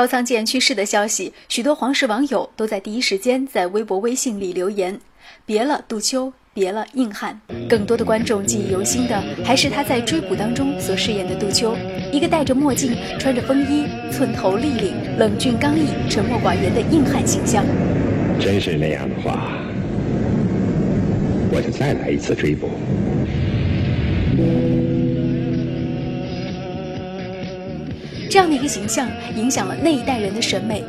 [0.00, 4.98] 高仓健去世的消息，许多皇室网友都在第一时间在微博、微信里留言
[5.44, 11.76] ：“别了，杜秋，别了，硬汉。”更多的观众记忆犹新的还是他在追捕当中所饰演的杜秋，
[12.10, 17.62] 一个戴着墨镜、穿着风衣、寸头立领、冷峻刚毅、沉默寡言的硬汉形象。
[18.40, 19.52] 真是那样的话，
[21.52, 22.70] 我就再来一次追捕。
[28.30, 29.06] 这样的一个形象
[29.36, 30.84] 影响了那一代人的审美。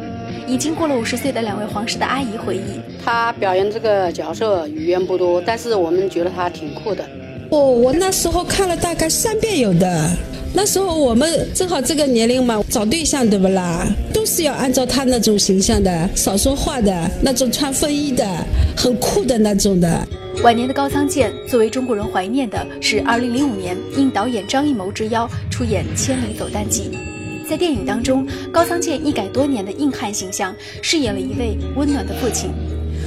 [0.48, 7.04] 已经过了五十岁的两位皇室的阿姨回忆，她表演这个角色语言不多，但是我们觉得她挺酷的。
[7.50, 10.10] 哦，我那时候看了大概三遍有的。
[10.54, 13.88] 那时候我们正好这个年龄嘛，找对象对不啦？
[14.14, 18.26] 都是要按照她那种形象的，少说话的那种，穿风衣的，
[18.76, 20.06] 很酷的那种的。
[20.44, 26.84] 晚年的高仓健，作为中国人怀念的是二零零五年应导演张艺谋之邀出演《千里走单骑》。
[27.52, 32.50] 在电影当中，高仓健一改多年的硬汉形象，饰演了一位温暖的父亲。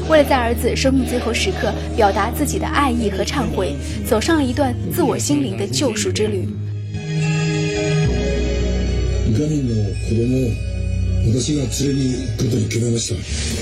[0.06, 3.74] 为了在儿子生命最后时刻表达自己的爱意和忏悔，
[4.06, 6.46] 走上了一段自我心灵的救赎之旅。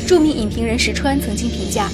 [0.05, 1.89] 著名影评人石川曾经评价，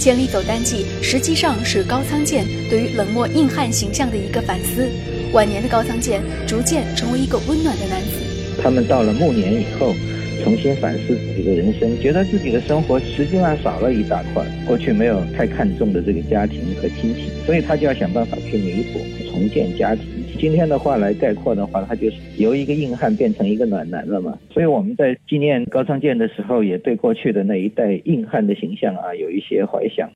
[0.00, 4.88] 千里走单骑》实际上是高仓健对于冷漠硬汉形象的一个反思。
[5.32, 8.27] 晚年的高仓健逐渐成为一个温暖的男子。
[8.62, 9.94] 他们到了暮年以后，
[10.42, 18.98] 重新反思自己的人生，觉得自己的生活实际上少了一大块，过去没有太看重的这个家庭和亲情，所以他就要想办法去弥补、
[19.30, 20.04] 重建家庭。
[20.38, 24.38] 今天的话来概括的话，他就是由一个硬汉变成一个暖男了嘛。
[24.52, 30.08] 所以我们在纪念高仓健的时候，也对过去的那一代硬汉的形象啊有一些怀想。